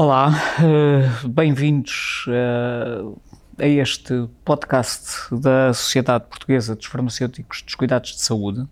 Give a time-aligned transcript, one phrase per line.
[0.00, 3.20] Olá, uh, bem-vindos uh,
[3.58, 8.64] a este podcast da Sociedade Portuguesa dos Farmacêuticos dos Cuidados de Saúde.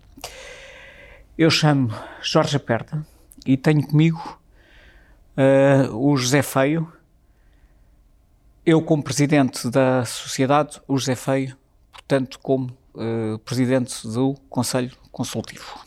[1.37, 3.05] Eu chamo Jorge Aperta
[3.45, 4.39] e tenho comigo
[5.35, 6.89] uh, o José Feio,
[8.65, 11.57] eu como presidente da Sociedade, o José Feio,
[11.91, 12.69] portanto, como
[13.43, 15.77] presidente do Conselho Consultivo.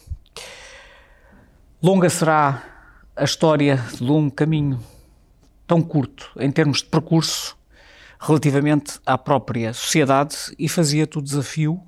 [1.82, 2.62] Longa será
[3.16, 4.78] a história de um caminho
[5.70, 7.56] tão curto em termos de percurso
[8.18, 11.80] relativamente à própria sociedade e fazia-te o desafio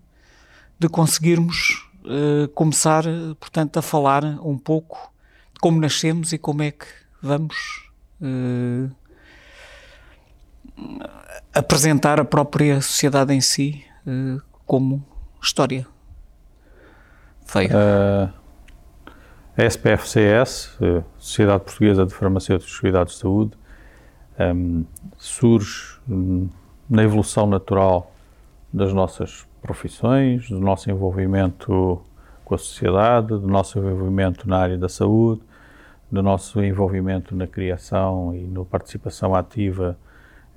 [0.78, 3.02] de conseguirmos uh, começar,
[3.40, 5.12] portanto, a falar um pouco
[5.52, 6.86] de como nascemos e como é que
[7.20, 7.90] vamos
[8.20, 8.88] uh,
[11.52, 15.04] apresentar a própria sociedade em si uh, como
[15.42, 15.88] história.
[17.44, 17.70] Feio.
[17.76, 18.32] a
[19.68, 20.78] SPFCS,
[21.18, 23.61] Sociedade Portuguesa de Farmacêuticos e Cuidados de Saúde,
[24.54, 24.84] um,
[25.18, 26.48] surge um,
[26.88, 28.12] na evolução natural
[28.72, 32.02] das nossas profissões, do nosso envolvimento
[32.44, 35.42] com a sociedade, do nosso envolvimento na área da saúde,
[36.10, 39.96] do nosso envolvimento na criação e na participação ativa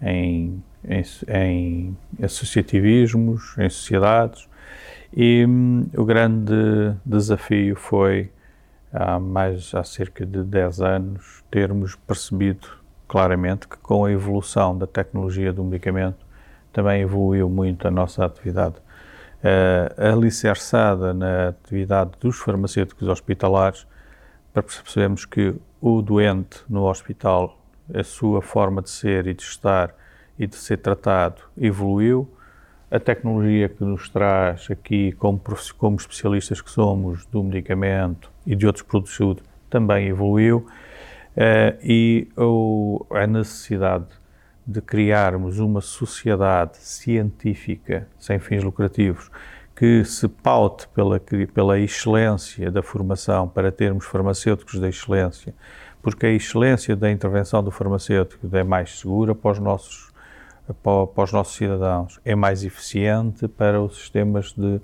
[0.01, 4.49] em, em, em associativismos, em sociedades.
[5.15, 8.31] E hum, o grande desafio foi,
[8.91, 14.87] há mais há cerca de 10 anos, termos percebido claramente que com a evolução da
[14.87, 16.25] tecnologia do medicamento
[16.71, 18.75] também evoluiu muito a nossa atividade.
[19.43, 23.85] Uh, alicerçada na atividade dos farmacêuticos hospitalares,
[24.51, 27.59] para percebermos que o doente no hospital,
[27.93, 29.93] a sua forma de ser e de estar
[30.39, 32.27] e de ser tratado evoluiu.
[32.89, 35.41] A tecnologia que nos traz aqui, como,
[35.77, 40.65] como especialistas que somos do medicamento e de outros produtos de saúde, também evoluiu
[41.35, 42.27] Uh, e
[43.11, 44.07] a necessidade
[44.65, 49.29] de criarmos uma sociedade científica sem fins lucrativos
[49.75, 51.19] que se paute pela,
[51.53, 55.53] pela excelência da formação para termos farmacêuticos da excelência,
[56.01, 60.13] porque a excelência da intervenção do farmacêutico é mais segura para os nossos,
[60.81, 64.79] para, para os nossos cidadãos, é mais eficiente para os sistemas de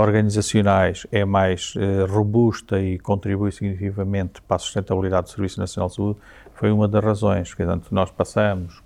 [0.00, 5.96] organizacionais é mais eh, robusta e contribui significativamente para a sustentabilidade do Serviço Nacional de
[5.96, 6.18] Saúde,
[6.54, 7.54] foi uma das razões.
[7.54, 8.82] Portanto, nós passamos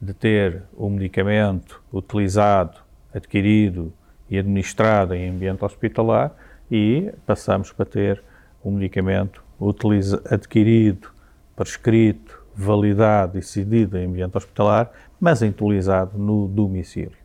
[0.00, 2.78] de ter o um medicamento utilizado,
[3.14, 3.92] adquirido
[4.28, 6.32] e administrado em ambiente hospitalar
[6.70, 8.22] e passamos para ter
[8.64, 11.08] um medicamento utiliza, adquirido,
[11.54, 14.90] prescrito, validado e cedido em ambiente hospitalar,
[15.20, 17.21] mas utilizado no domicílio.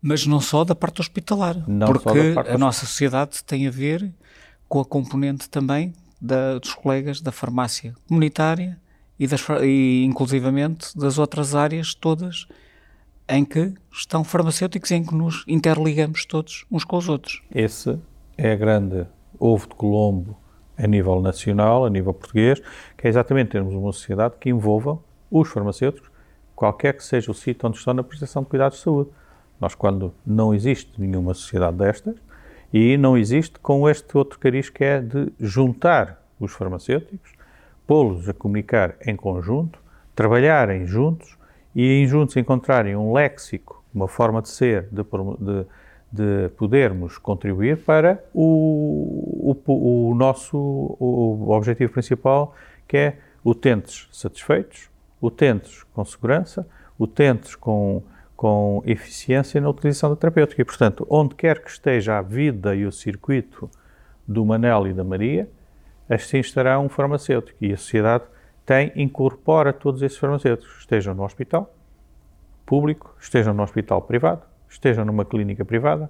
[0.00, 4.12] Mas não só da parte hospitalar, não porque parte a nossa sociedade tem a ver
[4.68, 8.78] com a componente também da, dos colegas da farmácia comunitária
[9.18, 12.46] e, das, e inclusivamente das outras áreas todas
[13.28, 17.42] em que estão farmacêuticos em que nos interligamos todos uns com os outros.
[17.54, 17.98] Esse
[18.36, 19.06] é a grande
[19.38, 20.36] ovo de Colombo
[20.76, 22.62] a nível nacional, a nível português,
[22.96, 24.98] que é exatamente termos uma sociedade que envolva
[25.30, 26.08] os farmacêuticos,
[26.54, 29.10] qualquer que seja o sítio onde estão na prestação de cuidados de saúde.
[29.60, 32.16] Nós, quando não existe nenhuma sociedade destas,
[32.72, 37.32] e não existe com este outro cariz que é de juntar os farmacêuticos,
[37.86, 39.80] pô-los a comunicar em conjunto,
[40.14, 41.38] trabalharem juntos
[41.74, 45.66] e em juntos encontrarem um léxico, uma forma de ser, de, de,
[46.12, 52.54] de podermos contribuir para o, o, o nosso o objetivo principal,
[52.86, 54.90] que é utentes satisfeitos,
[55.22, 56.66] utentes com segurança,
[56.98, 58.02] utentes com
[58.38, 60.62] com eficiência na utilização da terapêutica.
[60.62, 63.68] E, portanto, onde quer que esteja a vida e o circuito
[64.28, 65.48] do Manel e da Maria,
[66.08, 67.58] assim estará um farmacêutico.
[67.60, 68.22] E a sociedade
[68.64, 71.74] tem, incorpora todos esses farmacêuticos, estejam no hospital
[72.64, 76.08] público, estejam no hospital privado, estejam numa clínica privada,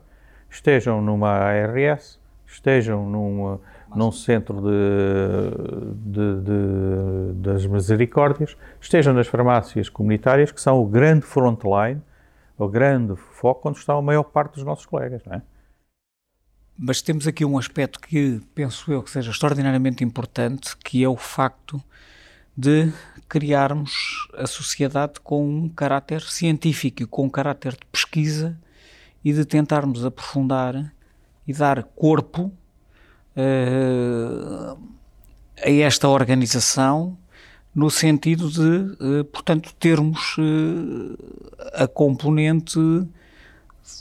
[0.51, 3.59] estejam numa ARS, estejam num,
[3.97, 11.25] num centro de, de, de, das misericórdias, estejam nas farmácias comunitárias, que são o grande
[11.25, 12.03] frontline
[12.59, 15.43] o grande foco onde está a maior parte dos nossos colegas, não é?
[16.77, 21.17] Mas temos aqui um aspecto que penso eu que seja extraordinariamente importante, que é o
[21.17, 21.83] facto
[22.57, 22.93] de
[23.29, 28.59] criarmos a sociedade com um caráter científico, com um caráter de pesquisa
[29.25, 30.93] e de tentarmos aprofundar
[31.47, 32.53] e dar corpo
[33.37, 34.79] uh,
[35.57, 37.19] a esta organização
[37.79, 42.77] no sentido de, eh, portanto, termos eh, a componente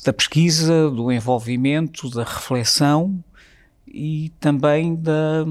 [0.03, 3.23] da pesquisa, do envolvimento, da reflexão
[3.87, 5.45] e também da,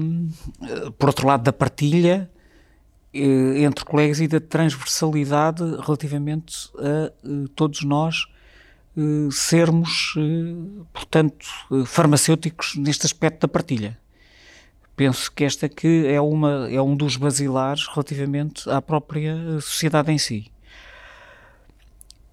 [0.61, 2.29] eh, por outro lado, da partilha
[3.13, 7.11] entre colegas e da transversalidade relativamente a
[7.55, 8.27] todos nós
[9.31, 10.13] sermos,
[10.93, 11.47] portanto,
[11.87, 13.97] farmacêuticos neste aspecto da partilha.
[14.97, 20.17] Penso que esta que é, uma, é um dos basilares relativamente à própria sociedade em
[20.17, 20.51] si.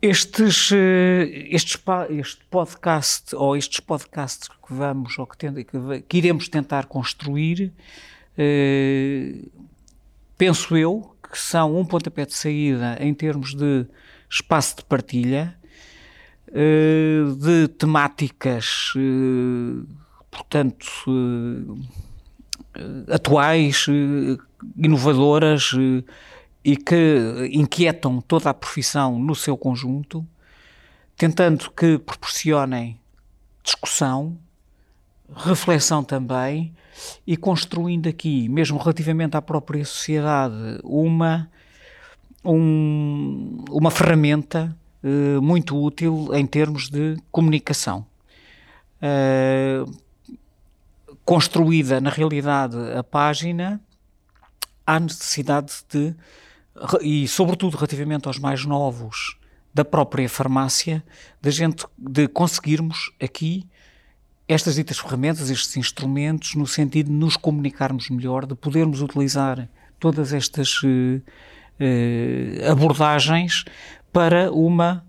[0.02, 0.72] Estes,
[1.50, 1.80] estes,
[2.10, 5.78] este podcast ou estes podcasts que vamos ou que, tende, que,
[6.08, 7.72] que iremos tentar construir
[8.36, 9.44] eh,
[10.36, 13.86] penso eu que são um pontapé de saída em termos de
[14.28, 15.56] espaço de partilha,
[16.48, 19.84] eh, de temáticas, eh,
[20.30, 20.86] portanto,
[23.10, 23.86] atuais,
[24.76, 25.72] inovadoras
[26.64, 30.26] e que inquietam toda a profissão no seu conjunto,
[31.16, 32.98] tentando que proporcionem
[33.62, 34.36] discussão,
[35.34, 36.74] reflexão também
[37.26, 41.50] e construindo aqui, mesmo relativamente à própria sociedade, uma,
[42.44, 48.06] um, uma ferramenta uh, muito útil em termos de comunicação.
[49.02, 49.90] Uh,
[51.24, 53.80] construída, na realidade, a página,
[54.86, 56.14] há necessidade de,
[57.00, 59.38] e sobretudo relativamente aos mais novos,
[59.72, 61.04] da própria farmácia,
[61.42, 63.66] da gente, de conseguirmos aqui
[64.46, 69.68] estas ditas ferramentas, estes instrumentos, no sentido de nos comunicarmos melhor, de podermos utilizar
[69.98, 73.64] todas estas uh, uh, abordagens
[74.12, 75.04] para uma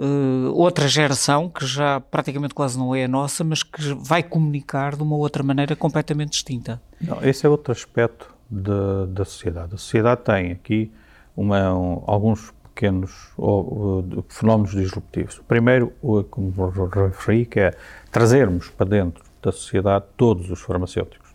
[0.00, 4.96] uh, outra geração que já praticamente quase não é a nossa, mas que vai comunicar
[4.96, 6.80] de uma outra maneira completamente distinta.
[7.00, 9.74] Não, esse é outro aspecto de, da sociedade.
[9.74, 10.90] A sociedade tem aqui
[11.36, 15.38] uma, um, alguns pequenos ou, fenómenos disruptivos.
[15.38, 15.92] O primeiro,
[16.30, 16.52] como
[16.88, 17.74] referi, que é
[18.10, 21.28] trazermos para dentro da sociedade todos os farmacêuticos,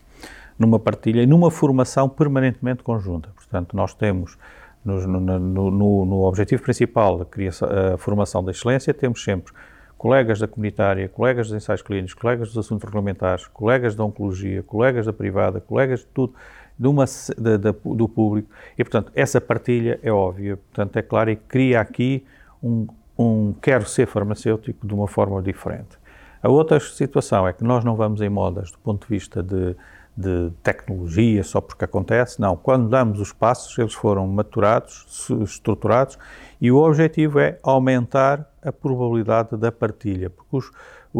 [0.58, 3.30] numa partilha e numa formação permanentemente conjunta.
[3.36, 4.38] Portanto, nós temos
[4.86, 9.52] no, no, no, no objetivo principal, a, criação, a formação da excelência, temos sempre
[9.98, 15.06] colegas da comunitária, colegas dos ensaios clínicos, colegas dos assuntos regulamentares, colegas da oncologia, colegas
[15.08, 16.34] da privada, colegas de tudo,
[16.78, 18.50] de uma, de, de, do público.
[18.78, 22.24] E, portanto, essa partilha é óbvia, portanto, é claro e cria aqui
[22.62, 25.98] um, um quero ser farmacêutico de uma forma diferente.
[26.44, 29.76] A outra situação é que nós não vamos em modas do ponto de vista de,
[30.16, 32.56] de tecnologia só porque acontece, não.
[32.56, 36.18] Quando damos os passos, eles foram maturados, estruturados
[36.62, 40.72] e o objetivo é aumentar a probabilidade da partilha, porque os,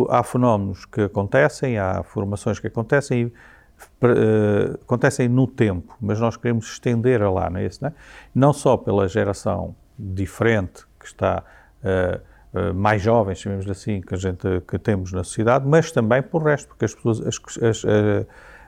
[0.10, 6.38] há fenómenos que acontecem, há formações que acontecem e uh, acontecem no tempo, mas nós
[6.38, 7.80] queremos estender a lá, não é isso?
[7.82, 7.94] Não, é?
[8.34, 11.44] não só pela geração diferente que está
[11.84, 16.42] uh, mais jovens, chamemos assim, que a gente que temos na sociedade, mas também por
[16.42, 17.86] resto, porque as pessoas, as, as,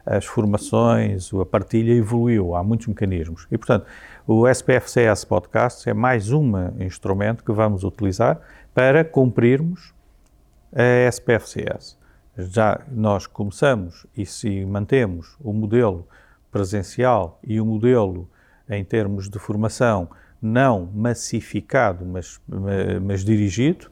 [0.07, 3.47] as formações, a partilha evoluiu, há muitos mecanismos.
[3.51, 3.85] E, portanto,
[4.25, 8.39] o SPFCS Podcast é mais um instrumento que vamos utilizar
[8.73, 9.93] para cumprirmos
[10.73, 11.97] a SPFCS
[12.37, 16.07] já nós começamos e se mantemos o modelo
[16.51, 18.29] presencial e o modelo
[18.69, 20.07] em termos de formação
[20.39, 22.39] não massificado, mas,
[23.01, 23.89] mas dirigido,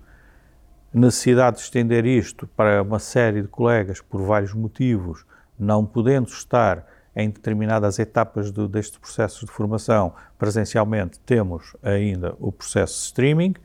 [0.94, 5.26] necessidade de estender isto para uma série de colegas por vários motivos,
[5.58, 6.86] não podendo estar
[7.16, 13.56] em determinadas etapas do, destes processos de formação presencialmente, temos ainda o processo de streaming,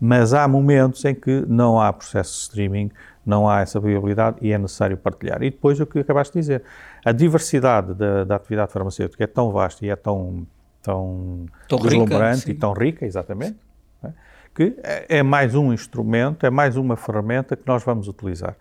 [0.00, 2.90] mas há momentos em que não há processo de streaming,
[3.24, 5.42] não há essa viabilidade e é necessário partilhar.
[5.42, 6.62] E depois o que acabaste de dizer,
[7.04, 10.46] a diversidade da, da atividade farmacêutica é tão vasta e é tão,
[10.82, 13.58] tão, tão deslumbrante rica, e tão rica, exatamente,
[14.04, 14.12] é?
[14.54, 18.54] que é, é mais um instrumento, é mais uma ferramenta que nós vamos utilizar.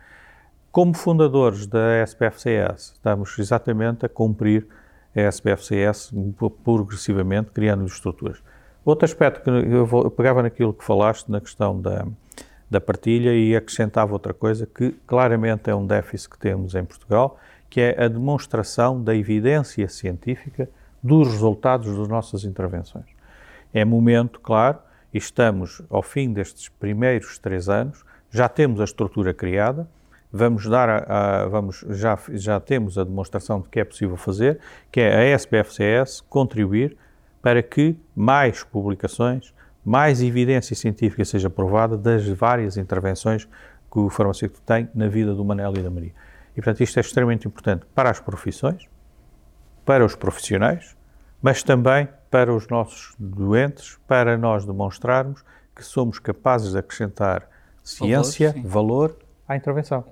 [0.77, 4.67] Como fundadores da SPFCS, estamos exatamente a cumprir
[5.15, 6.13] a SPFCS
[6.63, 8.43] progressivamente, criando estruturas.
[8.85, 12.05] Outro aspecto que eu, vou, eu pegava naquilo que falaste, na questão da,
[12.69, 17.39] da partilha e acrescentava outra coisa que claramente é um déficit que temos em Portugal,
[17.71, 20.69] que é a demonstração da evidência científica
[21.01, 23.07] dos resultados das nossas intervenções.
[23.73, 24.77] É momento, claro,
[25.11, 29.89] estamos ao fim destes primeiros três anos, já temos a estrutura criada,
[30.31, 34.59] vamos dar a, a, vamos já já temos a demonstração de que é possível fazer,
[34.91, 36.97] que é a SBFCS contribuir
[37.41, 39.53] para que mais publicações,
[39.83, 43.47] mais evidência científica seja provada das várias intervenções
[43.91, 46.11] que o farmacêutico tem na vida do Manel e da Maria.
[46.51, 48.85] E, portanto, isto é extremamente importante para as profissões,
[49.85, 50.97] para os profissionais,
[51.41, 55.43] mas também para os nossos doentes, para nós demonstrarmos
[55.75, 57.47] que somos capazes de acrescentar
[57.83, 59.17] ciência, valor, valor
[59.47, 60.03] à intervenção.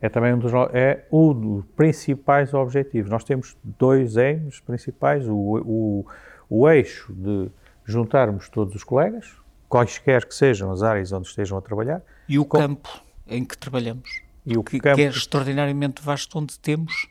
[0.00, 3.10] É também um dos, é um dos principais objetivos.
[3.10, 6.06] Nós temos dois aims principais, o, o
[6.48, 7.50] o eixo de
[7.84, 9.32] juntarmos todos os colegas,
[9.68, 12.02] quaisquer que sejam as áreas onde estejam a trabalhar.
[12.28, 12.58] E o com...
[12.58, 14.22] campo em que trabalhamos.
[14.46, 14.96] E o que, campo...
[14.96, 17.06] que é extraordinariamente vasto, onde temos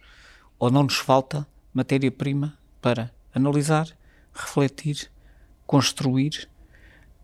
[0.57, 3.87] ou não nos falta matéria-prima para analisar,
[4.33, 5.11] refletir,
[5.65, 6.49] construir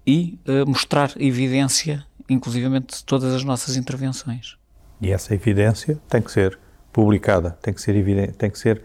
[0.05, 4.57] e uh, mostrar evidência, inclusivamente, de todas as nossas intervenções.
[5.03, 6.57] E essa evidência tem que ser
[6.93, 8.81] publicada, tem que ser, evidente, tem que ser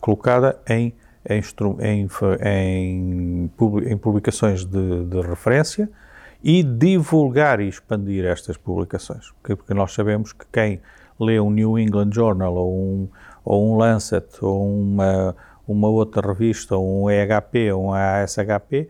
[0.00, 0.94] colocada em,
[1.28, 1.42] em,
[2.44, 3.50] em,
[3.90, 5.90] em publicações de, de, referência
[6.44, 9.32] e divulgar e expandir estas publicações.
[9.42, 10.80] Porque, nós sabemos que quem
[11.18, 13.08] lê um New England Journal ou um,
[13.44, 15.34] ou um Lancet ou uma,
[15.66, 18.88] uma outra revista, ou um EHP ou um ASHP,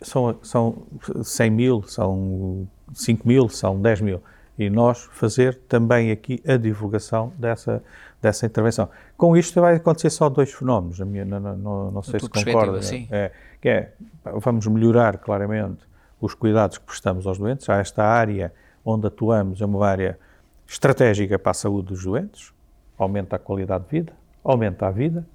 [0.00, 0.86] são, são
[1.22, 4.22] 100 mil, são 5 mil, são 10 mil.
[4.58, 7.82] E nós fazer também aqui a divulgação dessa,
[8.22, 8.88] dessa intervenção.
[9.16, 12.80] Com isto vai acontecer só dois fenómenos, minha, não, não, não sei se concorda.
[13.10, 13.92] É, que é,
[14.24, 15.86] vamos melhorar claramente
[16.20, 17.68] os cuidados que prestamos aos doentes.
[17.68, 18.52] Há esta área
[18.84, 20.18] onde atuamos, é uma área
[20.66, 22.52] estratégica para a saúde dos doentes,
[22.98, 25.26] aumenta a qualidade de vida, aumenta a vida,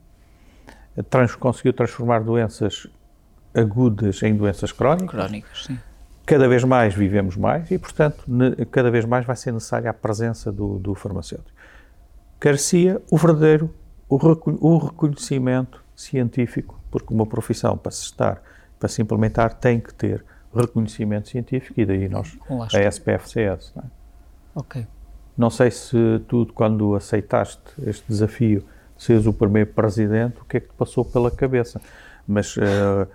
[1.09, 2.87] trans, conseguiu transformar doenças
[3.53, 5.11] agudas em doenças crónicas.
[5.11, 5.79] Crónicas, sim.
[6.25, 8.25] Cada vez mais vivemos mais e, portanto,
[8.69, 11.51] cada vez mais vai ser necessária a presença do, do farmacêutico.
[12.39, 13.73] Carecia o verdadeiro,
[14.07, 14.17] o,
[14.61, 18.41] o reconhecimento científico, porque uma profissão, para se estar,
[18.79, 20.23] para se implementar, tem que ter
[20.53, 22.37] reconhecimento científico e daí nós,
[22.73, 23.73] a SPFCS.
[23.75, 23.87] Não é?
[24.55, 24.87] Ok.
[25.37, 25.97] Não sei se
[26.27, 28.63] tu, quando aceitaste este desafio,
[28.97, 31.81] seres o primeiro presidente, o que é que te passou pela cabeça?
[32.27, 33.07] Mas uh,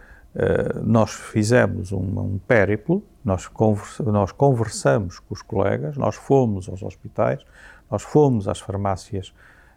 [0.84, 6.82] nós fizemos um, um périplo, nós, conversa, nós conversamos com os colegas, nós fomos aos
[6.82, 7.44] hospitais,
[7.90, 9.32] nós fomos às farmácias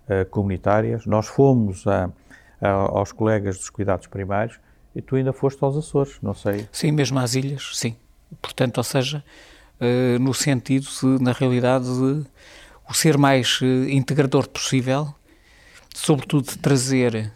[0.07, 2.11] uh, comunitárias, nós fomos a,
[2.61, 4.59] a, aos colegas dos cuidados primários
[4.95, 6.67] e tu ainda foste aos Açores, não sei.
[6.71, 7.95] Sim, mesmo às ilhas, sim.
[8.41, 9.23] Portanto, ou seja,
[9.79, 12.25] uh, no sentido de, na realidade, de
[12.87, 15.13] o ser mais integrador possível,
[15.93, 17.31] sobretudo de trazer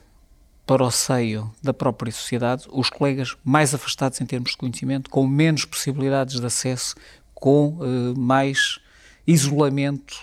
[0.65, 5.27] para o seio da própria sociedade os colegas mais afastados em termos de conhecimento, com
[5.27, 6.95] menos possibilidades de acesso,
[7.33, 8.79] com uh, mais
[9.25, 10.15] isolamento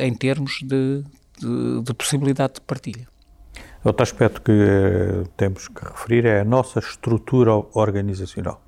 [0.00, 1.04] em termos de,
[1.38, 3.06] de, de possibilidade de partilha.
[3.84, 8.62] Outro aspecto que temos que referir é a nossa estrutura organizacional.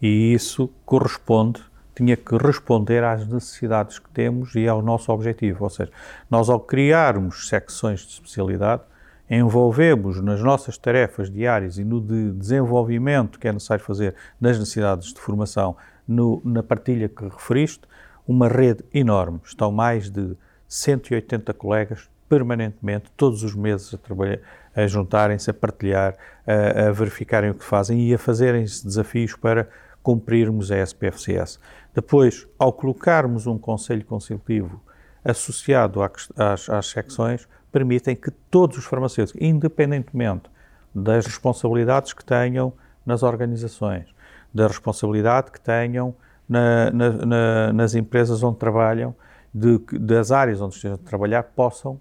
[0.00, 1.60] E isso corresponde
[1.96, 5.64] tinha que responder às necessidades que temos e ao nosso objetivo.
[5.64, 5.90] Ou seja,
[6.30, 8.82] nós ao criarmos secções de especialidade,
[9.28, 15.12] envolvemos nas nossas tarefas diárias e no de desenvolvimento que é necessário fazer nas necessidades
[15.12, 17.82] de formação, no, na partilha que referiste,
[18.26, 19.40] uma rede enorme.
[19.44, 20.36] Estão mais de
[20.68, 26.16] 180 colegas permanentemente, todos os meses, a, a juntarem-se, a partilhar,
[26.46, 29.68] a, a verificarem o que fazem e a fazerem-se desafios para
[30.02, 31.58] cumprirmos a SPFCS.
[31.94, 34.80] Depois, ao colocarmos um Conselho Consultivo
[35.24, 40.48] associado às, às secções, permitem que todos os farmacêuticos, independentemente
[40.94, 42.72] das responsabilidades que tenham
[43.04, 44.06] nas organizações,
[44.52, 46.14] da responsabilidade que tenham
[46.48, 49.14] na, na, na, nas empresas onde trabalham,
[49.52, 52.00] de, das áreas onde estejam a trabalhar, possam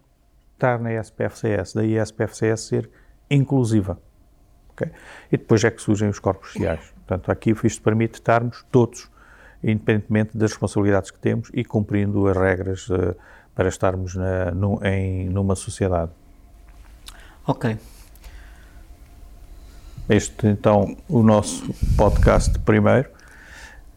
[0.53, 1.73] estar na SPFCS.
[1.73, 2.89] Daí a ser
[3.29, 3.99] inclusiva.
[4.69, 4.93] Okay?
[5.29, 6.93] E depois é que surgem os corpos sociais.
[7.05, 9.11] Portanto, aqui isto permite estarmos todos,
[9.61, 13.13] independentemente das responsabilidades que temos e cumprindo as regras uh,
[13.55, 14.51] para estarmos na,
[14.83, 16.11] em, numa sociedade.
[17.47, 17.77] Ok.
[20.09, 23.09] Este, então, o nosso podcast primeiro.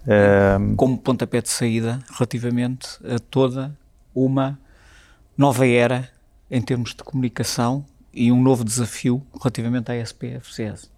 [0.07, 3.77] Um, Como pontapé de saída relativamente a toda
[4.15, 4.59] uma
[5.37, 6.09] nova era
[6.51, 10.91] em termos de comunicação e um novo desafio relativamente à SPFCS.